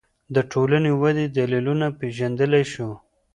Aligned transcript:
د 0.35 0.37
ټولنې 0.51 0.91
ودې 1.01 1.25
دلیلونه 1.37 1.87
پېژندلی 1.99 2.63
شو 2.73 2.89